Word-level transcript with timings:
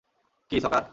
কী, 0.51 0.57
সকার? 0.59 0.83